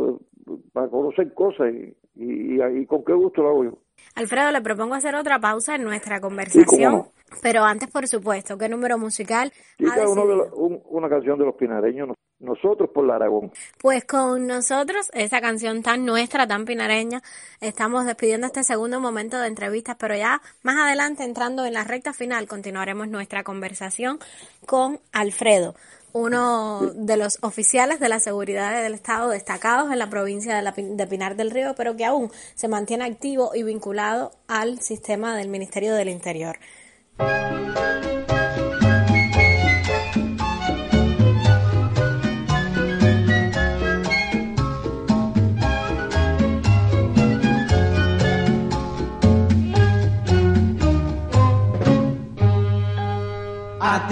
para 0.73 0.87
conocer 0.87 1.35
cosas 1.35 1.75
y, 1.75 1.97
y, 2.15 2.87
con 2.87 3.05
qué 3.05 3.15
gusto 3.15 3.43
lo 3.43 3.49
hago 3.49 3.65
yo. 3.65 3.79
Alfredo, 4.15 4.53
le 4.53 4.61
propongo 4.61 4.95
hacer 4.95 5.17
otra 5.17 5.41
pausa 5.41 5.75
en 5.75 5.83
nuestra 5.83 6.21
conversación, 6.21 7.07
pero 7.43 7.65
antes, 7.65 7.91
por 7.91 8.07
supuesto, 8.07 8.57
¿qué 8.59 8.69
número 8.69 8.99
musical? 8.99 9.53
una 9.79 11.09
canción 11.09 11.39
de 11.39 11.45
los 11.45 11.55
pinareños, 11.55 12.11
nosotros 12.39 12.91
por 12.93 13.07
la 13.07 13.17
Aragón. 13.17 13.53
Pues 13.79 14.05
con 14.05 14.47
nosotros, 14.47 15.11
esa 15.15 15.41
canción 15.41 15.83
tan 15.83 16.05
nuestra, 16.05 16.47
tan 16.47 16.65
pinareña, 16.65 17.23
estamos 17.61 18.07
despidiendo 18.07 18.47
este 18.47 18.65
segundo 18.65 19.01
momento 19.01 19.39
de 19.39 19.49
entrevistas, 19.49 19.97
pero 19.99 20.15
ya 20.17 20.41
más 20.63 20.77
adelante, 20.77 21.25
entrando 21.25 21.65
en 21.65 21.75
la 21.75 21.85
recta 21.85 22.13
final, 22.13 22.47
continuaremos 22.47 23.09
nuestra 23.09 23.45
conversación 23.45 24.19
con 24.67 25.01
Alfredo 25.13 25.75
uno 26.15 26.93
de 26.95 27.17
los 27.17 27.39
oficiales 27.43 27.99
de 27.99 28.09
la 28.09 28.21
seguridad 28.21 28.81
del 28.83 28.95
Estado 28.95 29.31
destacados 29.31 29.91
en 29.91 29.99
la 29.99 30.09
provincia 30.09 30.55
de, 30.63 31.07
Pinar 31.09 31.35
del 31.35 31.51
Río, 31.51 31.75
pero 31.77 31.97
que 31.97 32.05
aún 32.05 32.31
se 32.55 32.69
mantiene 32.69 33.05
activo 33.05 33.51
y 33.53 33.65
vinculado 33.65 34.31
al 34.47 34.81
sistema 34.81 35.37
del 35.37 35.49
Ministerio 35.49 35.93
del 35.93 36.09
Interior. 36.09 36.57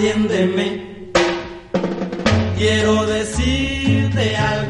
Atiéndeme. 0.03 0.67
Quiero 2.57 3.05
decirte 3.05 4.35
algo 4.37 4.62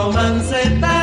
romance 0.00 0.99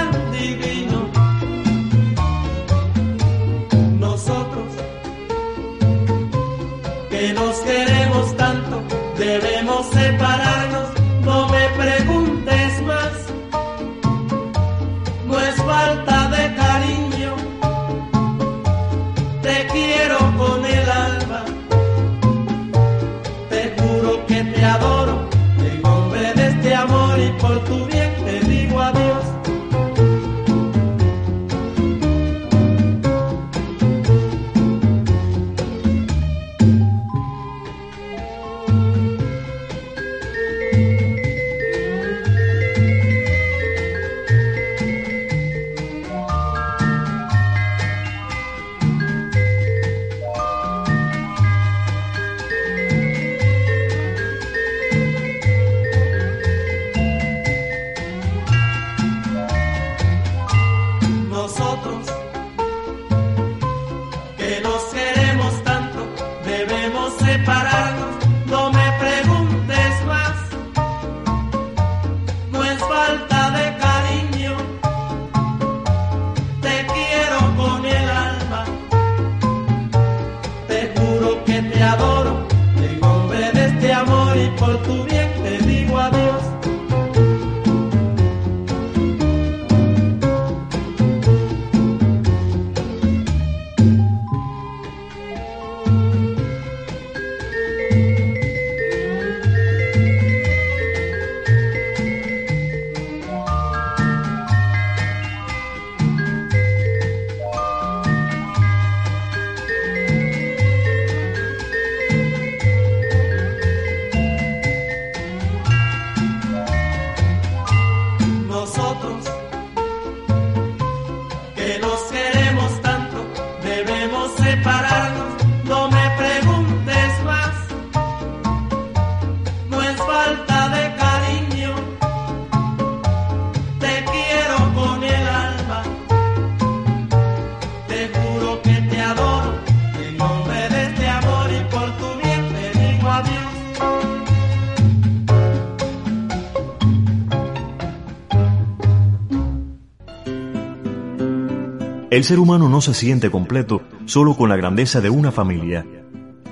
El 152.17 152.23
ser 152.23 152.39
humano 152.39 152.67
no 152.67 152.81
se 152.81 152.95
siente 152.95 153.29
completo 153.29 153.83
solo 154.05 154.35
con 154.35 154.49
la 154.49 154.55
grandeza 154.55 155.01
de 155.01 155.11
una 155.11 155.31
familia. 155.31 155.85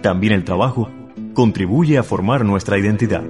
También 0.03 0.33
el 0.33 0.43
trabajo 0.43 0.91
contribuye 1.33 1.97
a 1.97 2.03
formar 2.03 2.45
nuestra 2.45 2.77
identidad. 2.77 3.23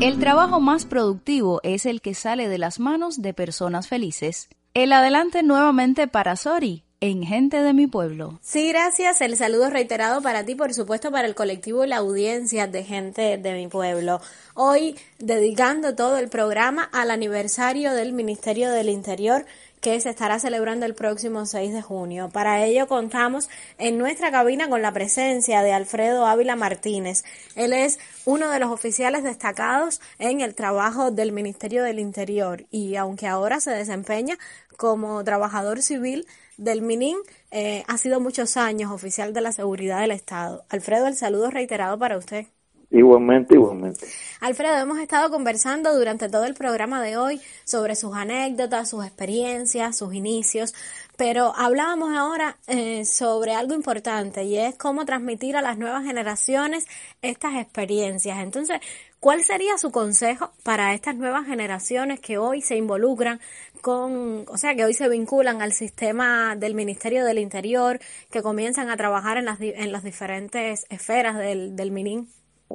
El 0.00 0.18
trabajo 0.18 0.58
más 0.58 0.86
productivo 0.86 1.60
es 1.62 1.86
el 1.86 2.00
que 2.00 2.14
sale 2.14 2.48
de 2.48 2.58
las 2.58 2.80
manos 2.80 3.22
de 3.22 3.32
personas 3.32 3.86
felices. 3.86 4.48
El 4.74 4.92
adelante 4.92 5.44
nuevamente 5.44 6.08
para 6.08 6.34
Sori 6.34 6.83
en 7.04 7.22
Gente 7.22 7.60
de 7.60 7.74
mi 7.74 7.86
Pueblo. 7.86 8.38
Sí, 8.40 8.68
gracias. 8.68 9.20
El 9.20 9.36
saludo 9.36 9.68
reiterado 9.68 10.22
para 10.22 10.46
ti, 10.46 10.54
por 10.54 10.72
supuesto, 10.72 11.10
para 11.10 11.28
el 11.28 11.34
colectivo 11.34 11.84
y 11.84 11.88
la 11.88 11.98
audiencia 11.98 12.66
de 12.66 12.82
Gente 12.82 13.36
de 13.36 13.52
mi 13.52 13.68
Pueblo. 13.68 14.22
Hoy 14.54 14.96
dedicando 15.18 15.94
todo 15.94 16.16
el 16.16 16.30
programa 16.30 16.88
al 16.92 17.10
aniversario 17.10 17.92
del 17.92 18.14
Ministerio 18.14 18.70
del 18.70 18.88
Interior 18.88 19.44
que 19.82 20.00
se 20.00 20.08
estará 20.08 20.38
celebrando 20.38 20.86
el 20.86 20.94
próximo 20.94 21.44
6 21.44 21.74
de 21.74 21.82
junio. 21.82 22.30
Para 22.32 22.64
ello 22.64 22.86
contamos 22.86 23.50
en 23.76 23.98
nuestra 23.98 24.30
cabina 24.30 24.70
con 24.70 24.80
la 24.80 24.92
presencia 24.92 25.60
de 25.60 25.74
Alfredo 25.74 26.24
Ávila 26.24 26.56
Martínez. 26.56 27.22
Él 27.54 27.74
es 27.74 27.98
uno 28.24 28.48
de 28.48 28.60
los 28.60 28.70
oficiales 28.70 29.24
destacados 29.24 30.00
en 30.18 30.40
el 30.40 30.54
trabajo 30.54 31.10
del 31.10 31.32
Ministerio 31.32 31.82
del 31.82 31.98
Interior 31.98 32.64
y 32.70 32.96
aunque 32.96 33.26
ahora 33.26 33.60
se 33.60 33.72
desempeña 33.72 34.38
como 34.78 35.22
trabajador 35.22 35.82
civil 35.82 36.26
del 36.56 36.82
MININ, 36.82 37.16
eh, 37.50 37.84
ha 37.88 37.98
sido 37.98 38.20
muchos 38.20 38.56
años 38.56 38.92
oficial 38.92 39.32
de 39.32 39.40
la 39.40 39.52
seguridad 39.52 40.00
del 40.00 40.10
Estado. 40.10 40.64
Alfredo, 40.68 41.06
el 41.06 41.16
saludo 41.16 41.50
reiterado 41.50 41.98
para 41.98 42.16
usted. 42.16 42.46
Igualmente, 42.94 43.56
igualmente. 43.56 44.06
Alfredo, 44.40 44.76
hemos 44.76 45.00
estado 45.00 45.28
conversando 45.28 45.92
durante 45.98 46.28
todo 46.28 46.44
el 46.44 46.54
programa 46.54 47.02
de 47.02 47.16
hoy 47.16 47.40
sobre 47.64 47.96
sus 47.96 48.14
anécdotas, 48.14 48.88
sus 48.88 49.04
experiencias, 49.04 49.98
sus 49.98 50.14
inicios, 50.14 50.74
pero 51.16 51.52
hablábamos 51.56 52.16
ahora 52.16 52.56
eh, 52.68 53.04
sobre 53.04 53.52
algo 53.52 53.74
importante 53.74 54.44
y 54.44 54.58
es 54.58 54.76
cómo 54.76 55.04
transmitir 55.04 55.56
a 55.56 55.62
las 55.62 55.76
nuevas 55.76 56.04
generaciones 56.04 56.86
estas 57.20 57.56
experiencias. 57.56 58.38
Entonces, 58.38 58.78
¿cuál 59.18 59.42
sería 59.42 59.76
su 59.76 59.90
consejo 59.90 60.52
para 60.62 60.94
estas 60.94 61.16
nuevas 61.16 61.46
generaciones 61.46 62.20
que 62.20 62.38
hoy 62.38 62.62
se 62.62 62.76
involucran 62.76 63.40
con, 63.80 64.44
o 64.46 64.56
sea, 64.56 64.76
que 64.76 64.84
hoy 64.84 64.94
se 64.94 65.08
vinculan 65.08 65.62
al 65.62 65.72
sistema 65.72 66.54
del 66.54 66.76
Ministerio 66.76 67.24
del 67.24 67.38
Interior, 67.38 67.98
que 68.30 68.40
comienzan 68.40 68.88
a 68.88 68.96
trabajar 68.96 69.36
en 69.36 69.46
las, 69.46 69.60
en 69.60 69.90
las 69.90 70.04
diferentes 70.04 70.86
esferas 70.90 71.36
del, 71.36 71.74
del 71.74 71.90
MININ? 71.90 72.28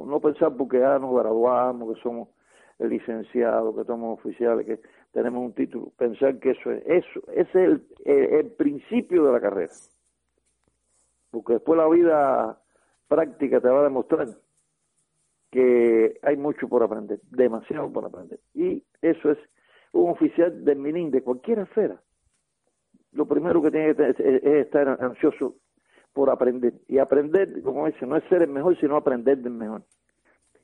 No 0.06 0.20
pensar 0.20 0.54
porque 0.56 0.80
ya 0.80 0.98
nos 0.98 1.14
graduamos, 1.14 1.94
que 1.94 2.02
somos 2.02 2.28
licenciados, 2.78 3.76
que 3.76 3.84
somos 3.84 4.18
oficiales, 4.18 4.66
que 4.66 4.80
tenemos 5.12 5.42
un 5.44 5.52
título, 5.52 5.92
pensar 5.96 6.38
que 6.38 6.50
eso 6.50 6.70
es, 6.70 6.82
eso, 6.86 7.20
ese 7.32 7.64
es 7.64 7.80
el, 8.04 8.46
principio 8.52 9.24
de 9.24 9.32
la 9.32 9.40
carrera. 9.40 9.72
Porque 11.30 11.54
después 11.54 11.78
la 11.78 11.88
vida 11.88 12.60
práctica 13.08 13.60
te 13.60 13.68
va 13.68 13.80
a 13.80 13.84
demostrar 13.84 14.28
que 15.50 16.18
hay 16.22 16.36
mucho 16.36 16.68
por 16.68 16.82
aprender, 16.82 17.20
demasiado 17.30 17.92
por 17.92 18.04
aprender. 18.04 18.38
Y 18.54 18.82
eso 19.02 19.30
es 19.30 19.38
un 19.92 20.10
oficial 20.10 20.64
del 20.64 20.78
MININ, 20.78 21.10
de 21.10 21.22
cualquier 21.22 21.60
esfera. 21.60 22.00
Lo 23.12 23.26
primero 23.26 23.60
que 23.60 23.70
tiene 23.72 23.88
que 23.88 23.94
tener 23.94 24.20
es 24.20 24.66
estar 24.66 24.88
ansioso 25.02 25.56
por 26.12 26.30
aprender. 26.30 26.74
Y 26.88 26.98
aprender, 26.98 27.62
como 27.62 27.86
dice, 27.86 28.06
no 28.06 28.16
es 28.16 28.24
ser 28.24 28.42
el 28.42 28.50
mejor, 28.50 28.78
sino 28.78 28.96
aprender 28.96 29.38
del 29.38 29.52
mejor. 29.52 29.82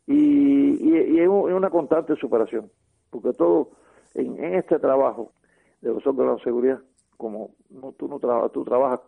Y, 0.07 0.89
y, 0.89 1.21
es, 1.21 1.29
una 1.29 1.71
constante 1.71 2.15
superación, 2.17 2.71
porque 3.11 3.33
todo 3.33 3.71
en, 4.15 4.55
este 4.55 4.79
trabajo 4.79 5.33
de 5.81 5.93
los 5.93 6.07
órganos 6.07 6.39
de 6.39 6.45
seguridad, 6.45 6.81
como 7.17 7.51
no, 7.71 7.93
tú 7.93 8.07
no 8.07 8.21
trabajas, 8.21 8.53
tú 8.53 8.65
trabajas 8.65 9.01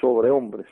sobre 0.00 0.30
hombres, 0.30 0.66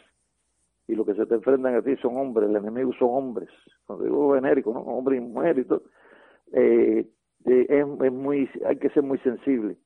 y 0.87 0.94
lo 0.94 1.04
que 1.04 1.14
se 1.14 1.26
te 1.26 1.35
enfrentan 1.35 1.74
a 1.74 1.82
ti 1.82 1.96
son 1.96 2.16
hombres, 2.16 2.48
el 2.48 2.56
enemigo 2.56 2.92
son 2.96 3.08
hombres, 3.11 3.48
cuando 3.87 4.04
digo 4.04 4.35
genérico, 4.35 4.72
¿no? 4.72 4.80
hombre 4.80 5.16
y 5.16 5.20
mujer 5.20 5.58
y 5.58 5.64
todo, 5.64 5.82
eh, 6.52 7.08
es, 7.44 7.68
es, 7.68 8.12
muy, 8.12 8.48
hay 8.64 8.76
que 8.76 8.90
ser 8.90 9.02
muy 9.02 9.18
sensible 9.18 9.76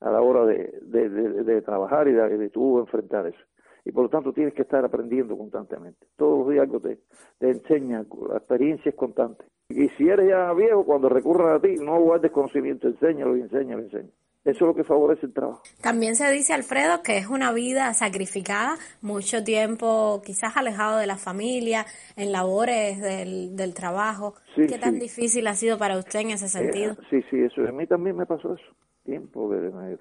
a 0.00 0.10
la 0.10 0.20
hora 0.20 0.46
de, 0.46 0.80
de, 0.82 1.62
trabajar 1.62 2.08
y 2.08 2.12
de, 2.12 2.38
de 2.38 2.50
enfrentar 2.54 3.26
eso 3.26 3.44
y 3.88 3.92
por 3.92 4.02
lo 4.02 4.10
tanto 4.10 4.34
tienes 4.34 4.52
que 4.52 4.62
estar 4.62 4.84
aprendiendo 4.84 5.36
constantemente. 5.36 6.06
Todos 6.16 6.40
los 6.40 6.50
días 6.50 6.64
algo 6.64 6.78
te, 6.78 6.98
te 7.38 7.50
enseña, 7.50 8.04
la 8.28 8.36
experiencia 8.36 8.90
es 8.90 8.94
constante. 8.94 9.46
Y 9.70 9.88
si 9.96 10.06
eres 10.10 10.28
ya 10.28 10.52
viejo, 10.52 10.84
cuando 10.84 11.08
recurran 11.08 11.56
a 11.56 11.60
ti, 11.60 11.74
no 11.76 11.98
guardes 11.98 12.30
conocimiento, 12.30 12.86
enséñalo 12.86 13.34
y 13.38 13.40
enséñalo 13.40 13.80
y 13.80 13.84
enséñalo. 13.86 14.12
Eso 14.44 14.64
es 14.64 14.68
lo 14.68 14.74
que 14.74 14.84
favorece 14.84 15.24
el 15.24 15.32
trabajo. 15.32 15.62
También 15.82 16.16
se 16.16 16.30
dice, 16.30 16.52
Alfredo, 16.52 17.02
que 17.02 17.16
es 17.16 17.28
una 17.28 17.50
vida 17.52 17.94
sacrificada, 17.94 18.76
mucho 19.00 19.42
tiempo 19.42 20.20
quizás 20.24 20.58
alejado 20.58 20.98
de 20.98 21.06
la 21.06 21.16
familia, 21.16 21.86
en 22.16 22.30
labores 22.30 23.00
del, 23.00 23.56
del 23.56 23.72
trabajo. 23.72 24.34
¿Qué 24.54 24.78
tan 24.78 24.98
difícil 24.98 25.46
ha 25.46 25.54
sido 25.54 25.78
para 25.78 25.96
usted 25.96 26.20
en 26.20 26.30
ese 26.32 26.46
eh, 26.46 26.48
sentido? 26.48 26.94
sí, 27.08 27.22
sí, 27.30 27.40
eso. 27.40 27.62
A 27.66 27.72
mí 27.72 27.86
también 27.86 28.16
me 28.16 28.26
pasó 28.26 28.52
eso. 28.52 28.74
Tiempo 29.04 29.50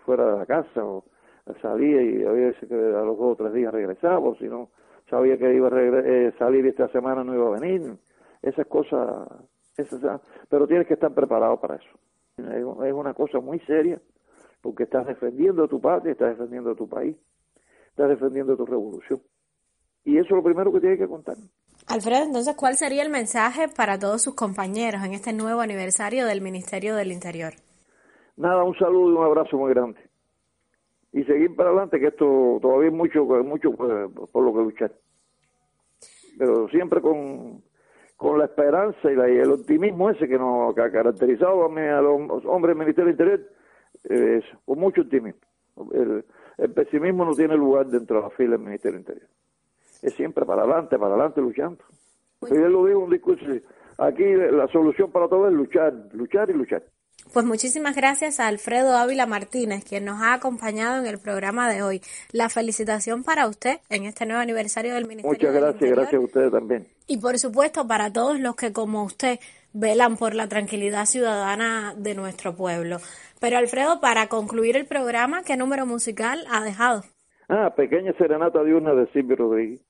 fuera 0.06 0.34
de 0.34 0.40
la 0.40 0.46
casa 0.46 0.84
o 0.84 1.06
salía 1.62 2.02
y 2.02 2.24
había 2.24 2.48
veces 2.48 2.68
que 2.68 2.76
a 2.76 3.02
los 3.02 3.18
dos 3.18 3.34
o 3.34 3.36
tres 3.36 3.54
días 3.54 3.74
regresaba, 3.74 4.34
si 4.38 4.46
no 4.46 4.70
sabía 5.10 5.38
que 5.38 5.54
iba 5.54 5.70
a 5.70 5.82
eh, 5.82 6.34
salir 6.38 6.66
esta 6.66 6.88
semana 6.90 7.24
no 7.24 7.34
iba 7.34 7.48
a 7.48 7.60
venir, 7.60 7.98
esas 8.42 8.68
cosas, 8.68 9.28
esas, 9.78 10.22
pero 10.50 10.68
tienes 10.68 10.88
que 10.88 10.96
estar 10.96 11.14
preparado 11.14 11.60
para 11.60 11.76
eso. 11.76 11.90
Es 12.38 12.94
una 12.94 13.14
cosa 13.14 13.40
muy 13.40 13.60
seria, 13.62 14.00
porque 14.62 14.84
estás 14.84 15.08
defendiendo 15.08 15.68
tu 15.68 15.82
patria, 15.82 16.12
estás 16.12 16.38
defendiendo 16.38 16.76
tu 16.76 16.88
país, 16.88 17.16
estás 17.90 18.10
defendiendo 18.10 18.56
tu 18.56 18.66
revolución. 18.66 19.20
Y 20.04 20.18
eso 20.18 20.28
es 20.28 20.36
lo 20.36 20.44
primero 20.44 20.72
que 20.72 20.80
tienes 20.80 21.00
que 21.00 21.08
contar. 21.08 21.36
Alfredo, 21.88 22.24
entonces, 22.24 22.56
¿cuál 22.56 22.76
sería 22.76 23.02
el 23.02 23.10
mensaje 23.10 23.68
para 23.70 23.98
todos 23.98 24.22
sus 24.22 24.36
compañeros 24.36 25.04
en 25.04 25.14
este 25.14 25.34
nuevo 25.34 25.62
aniversario 25.62 26.26
del 26.26 26.42
Ministerio 26.42 26.96
del 26.96 27.12
Interior? 27.12 27.54
Nada, 28.36 28.64
un 28.64 28.78
saludo 28.78 29.12
y 29.12 29.16
un 29.16 29.24
abrazo 29.24 29.58
muy 29.58 29.74
grande 29.74 30.07
y 31.14 31.24
seguir 31.24 31.56
para 31.56 31.70
adelante, 31.70 32.00
que 32.00 32.08
esto 32.08 32.60
todavía 32.62 32.90
es 32.90 32.94
mucho, 32.94 33.26
mucho 33.26 33.72
pues, 33.72 34.10
por 34.32 34.44
lo 34.44 34.54
que 34.54 34.60
luchar. 34.60 34.92
Pero 36.38 36.68
siempre 36.70 37.02
con, 37.02 37.64
con 38.18 38.40
la 38.40 38.46
esperanza 38.46 39.12
y, 39.12 39.38
el 39.38 39.52
optimismo 39.52 40.10
ese 40.10 40.28
que 40.28 40.38
nos 40.38 40.78
ha 40.78 40.92
caracterizado 40.92 41.66
a, 41.66 42.02
los 42.02 42.46
hombres 42.46 42.76
del 42.76 42.86
Ministerio 42.86 43.06
del 43.06 43.14
Interior, 43.14 43.52
eh, 44.10 44.42
con 44.66 44.80
mucho 44.80 45.02
optimismo. 45.02 45.40
El, 45.94 46.24
pesimismo 46.74 47.24
no 47.24 47.36
tiene 47.36 47.56
lugar 47.56 47.86
dentro 47.86 48.18
de 48.18 48.24
la 48.24 48.30
fila 48.32 48.52
del 48.52 48.66
Ministerio 48.66 48.94
del 48.94 49.02
Interior. 49.02 49.30
Es 50.02 50.14
siempre 50.16 50.46
para 50.46 50.64
adelante, 50.64 50.98
para 50.98 51.14
adelante 51.14 51.40
luchando. 51.40 51.84
Yo 52.42 52.56
lo 52.56 52.86
digo 52.86 53.00
en 53.00 53.06
un 53.06 53.12
discurso, 53.12 53.46
aquí 53.98 54.24
la 54.24 54.68
solución 54.68 55.12
para 55.12 55.28
todo 55.28 55.48
es 55.48 55.54
luchar, 55.54 55.94
luchar 56.14 56.50
y 56.50 56.54
luchar. 56.54 56.84
Pues 57.34 57.46
muchísimas 57.46 57.96
gracias 57.96 58.40
a 58.40 58.48
Alfredo 58.48 58.96
Ávila 58.96 59.26
Martínez, 59.26 59.84
quien 59.84 60.06
nos 60.06 60.22
ha 60.22 60.34
acompañado 60.34 61.00
en 61.00 61.08
el 61.08 61.20
programa 61.20 61.70
de 61.70 61.84
hoy. 61.84 62.02
La 62.32 62.50
felicitación 62.50 63.24
para 63.24 63.48
usted 63.48 63.80
en 63.90 64.06
este 64.06 64.26
nuevo 64.26 64.42
aniversario 64.42 64.94
del 64.94 65.08
Ministerio. 65.08 65.50
Muchas 65.50 65.54
gracias, 65.54 65.92
gracias 65.92 66.22
a 66.22 66.26
ustedes 66.26 66.52
también. 66.52 66.88
Y 67.08 67.18
por 67.18 67.38
supuesto 67.38 67.88
para 67.88 68.12
todos 68.12 68.40
los 68.40 68.56
que 68.56 68.74
como 68.74 69.04
usted 69.04 69.40
velan 69.74 70.18
por 70.18 70.34
la 70.34 70.48
tranquilidad 70.48 71.06
ciudadana 71.06 71.94
de 71.98 72.16
nuestro 72.16 72.56
pueblo. 72.56 72.98
Pero 73.40 73.58
Alfredo, 73.58 74.00
para 74.02 74.28
concluir 74.28 74.76
el 74.76 74.86
programa, 74.86 75.44
¿qué 75.44 75.58
número 75.58 75.86
musical 75.86 76.46
ha 76.50 76.64
dejado? 76.64 77.04
Ah, 77.50 77.74
pequeña 77.76 78.14
serenata 78.18 78.64
diurna 78.64 78.94
de 78.94 79.08
Silvio 79.12 79.36
Rodríguez. 79.36 79.82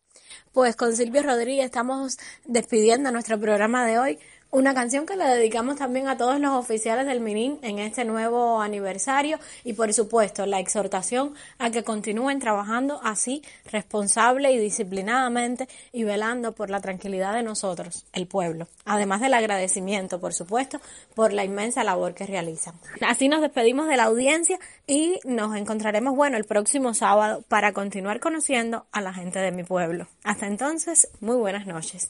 Pues 0.52 0.76
con 0.76 0.95
Silvio 0.95 1.23
Rodríguez 1.23 1.65
estamos 1.65 2.17
despidiendo 2.45 3.12
nuestro 3.12 3.39
programa 3.39 3.86
de 3.86 4.00
hoy. 4.00 4.19
Una 4.58 4.74
canción 4.74 5.06
que 5.06 5.15
le 5.15 5.24
dedicamos 5.24 5.76
también 5.76 6.08
a 6.08 6.17
todos 6.17 6.39
los 6.39 6.50
oficiales 6.50 7.06
del 7.06 7.22
MININ 7.22 7.60
en 7.62 7.78
este 7.78 8.06
nuevo 8.06 8.60
aniversario 8.60 9.38
y 9.63 9.74
por 9.74 9.93
supuesto 9.93 10.48
la 10.48 10.60
exhortación 10.60 11.36
a 11.60 11.70
que 11.70 11.84
continúen 11.84 12.39
trabajando 12.39 13.00
así 13.04 13.43
responsable 13.72 14.52
y 14.52 14.58
disciplinadamente 14.58 15.70
y 15.93 16.06
velando 16.06 16.54
por 16.54 16.72
la 16.72 16.82
tranquilidad 16.82 17.36
de 17.36 17.43
nosotros, 17.43 18.08
el 18.13 18.26
pueblo. 18.26 18.67
Además 18.84 19.22
del 19.22 19.36
agradecimiento, 19.36 20.20
por 20.20 20.34
supuesto, 20.34 20.82
por 21.13 21.34
la 21.34 21.43
inmensa 21.46 21.84
labor 21.84 22.15
que 22.15 22.26
realizan. 22.26 22.74
Así 23.08 23.28
nos 23.30 23.41
despedimos 23.41 23.88
de 23.88 23.98
la 23.98 24.06
audiencia 24.06 24.58
y 24.88 25.20
nos 25.24 25.56
encontraremos, 25.56 26.15
bueno, 26.15 26.36
el 26.36 26.46
próximo 26.46 26.96
sábado 26.96 27.43
para 27.48 27.74
continuar 27.74 28.20
conociendo 28.20 28.88
a 28.91 29.02
la 29.02 29.13
gente 29.13 29.38
de 29.38 29.52
mi 29.52 29.63
pueblo. 29.63 30.08
Hasta 30.24 30.48
entonces, 30.48 31.10
muy 31.20 31.36
buenas 31.36 31.67
noches. 31.67 32.10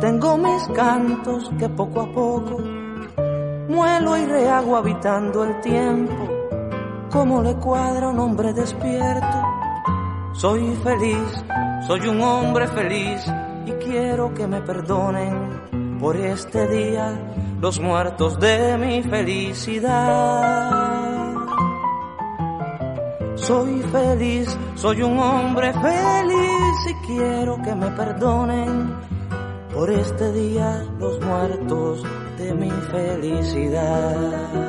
tengo 0.00 0.36
mis 0.36 0.62
cantos 0.68 1.50
que 1.58 1.68
poco 1.68 2.00
a 2.02 2.12
poco 2.12 2.60
muelo 3.68 4.16
y 4.16 4.26
rehago 4.26 4.76
habitando 4.76 5.44
el 5.44 5.60
tiempo, 5.60 6.28
como 7.10 7.42
le 7.42 7.54
cuadra 7.56 8.08
un 8.08 8.18
hombre 8.18 8.52
despierto. 8.52 9.42
Soy 10.32 10.74
feliz, 10.82 11.44
soy 11.86 12.06
un 12.08 12.20
hombre 12.20 12.68
feliz 12.68 13.20
y 13.66 13.72
quiero 13.72 14.32
que 14.34 14.46
me 14.46 14.60
perdonen 14.62 15.98
por 15.98 16.16
este 16.16 16.66
día 16.68 17.18
los 17.60 17.80
muertos 17.80 18.38
de 18.38 18.76
mi 18.78 19.02
felicidad. 19.02 20.72
Soy 23.34 23.82
feliz, 23.92 24.58
soy 24.74 25.02
un 25.02 25.18
hombre 25.18 25.72
feliz 25.72 26.86
y 26.88 26.94
quiero 27.06 27.60
que 27.62 27.74
me 27.74 27.90
perdonen 27.90 29.15
por 29.76 29.90
este 29.90 30.32
día 30.32 30.82
los 30.98 31.20
muertos 31.20 32.02
de 32.38 32.54
mi 32.54 32.70
felicidad. 32.70 34.65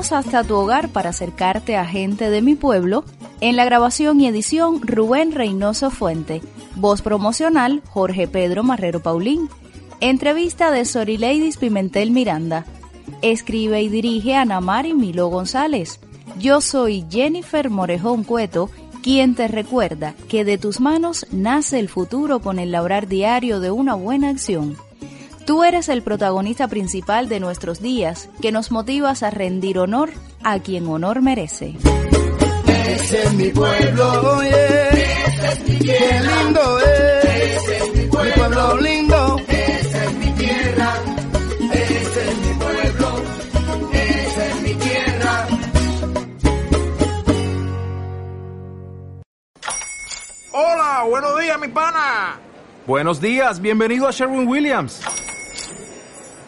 Hasta 0.00 0.42
tu 0.44 0.56
hogar 0.56 0.88
para 0.88 1.10
acercarte 1.10 1.76
a 1.76 1.84
gente 1.84 2.30
de 2.30 2.40
mi 2.40 2.54
pueblo. 2.54 3.04
En 3.42 3.54
la 3.54 3.66
grabación 3.66 4.18
y 4.18 4.26
edición, 4.26 4.80
Rubén 4.80 5.30
Reynoso 5.30 5.90
Fuente. 5.90 6.40
Voz 6.74 7.02
promocional, 7.02 7.82
Jorge 7.90 8.26
Pedro 8.26 8.64
Marrero 8.64 9.00
Paulín. 9.00 9.50
Entrevista 10.00 10.70
de 10.70 10.86
Sorileidis 10.86 11.58
Pimentel 11.58 12.12
Miranda. 12.12 12.64
Escribe 13.20 13.82
y 13.82 13.88
dirige 13.88 14.34
Ana 14.34 14.60
Mari 14.60 14.94
Milo 14.94 15.28
González. 15.28 16.00
Yo 16.38 16.62
soy 16.62 17.04
Jennifer 17.10 17.68
Morejón 17.68 18.24
Cueto, 18.24 18.70
quien 19.02 19.34
te 19.34 19.48
recuerda 19.48 20.14
que 20.28 20.46
de 20.46 20.56
tus 20.56 20.80
manos 20.80 21.26
nace 21.30 21.78
el 21.78 21.90
futuro 21.90 22.40
con 22.40 22.58
el 22.58 22.72
labrar 22.72 23.06
diario 23.06 23.60
de 23.60 23.70
una 23.70 23.94
buena 23.94 24.30
acción. 24.30 24.76
Tú 25.46 25.64
eres 25.64 25.88
el 25.88 26.02
protagonista 26.02 26.68
principal 26.68 27.28
de 27.28 27.40
nuestros 27.40 27.80
días, 27.80 28.28
que 28.40 28.52
nos 28.52 28.70
motivas 28.70 29.22
a 29.22 29.30
rendir 29.30 29.78
honor 29.78 30.10
a 30.42 30.58
quien 30.60 30.86
honor 30.88 31.22
merece. 31.22 31.74
Ese 32.88 33.22
es 33.24 33.32
mi 33.34 33.48
pueblo, 33.50 34.36
oye. 34.36 34.88
es 34.90 35.68
mi 35.68 35.78
Qué 35.78 35.98
lindo 36.20 36.78
es. 36.80 37.68
es 37.68 37.94
mi 37.96 38.06
pueblo. 38.08 38.76
lindo. 38.80 39.36
Esa 39.48 40.04
es 40.04 40.12
mi 40.14 40.30
tierra. 40.32 40.94
Ese 41.72 42.30
es 42.30 42.38
mi 42.38 42.54
pueblo. 42.54 43.22
Esa 43.92 44.46
es 44.46 44.62
mi 44.62 44.74
tierra. 44.74 45.46
Hola, 50.52 51.04
buenos 51.08 51.40
días, 51.40 51.58
mi 51.60 51.68
pana. 51.68 52.38
Buenos 52.86 53.20
días, 53.20 53.60
bienvenido 53.60 54.06
a 54.08 54.10
Sherwin 54.10 54.46
Williams. 54.48 55.00